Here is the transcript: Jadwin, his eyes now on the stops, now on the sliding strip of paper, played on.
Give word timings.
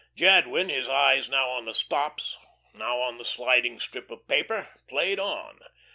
Jadwin, 0.15 0.69
his 0.69 0.89
eyes 0.89 1.29
now 1.29 1.49
on 1.51 1.65
the 1.65 1.75
stops, 1.75 2.35
now 2.73 2.97
on 3.01 3.19
the 3.19 3.23
sliding 3.23 3.79
strip 3.79 4.09
of 4.09 4.27
paper, 4.27 4.67
played 4.89 5.19
on. 5.19 5.59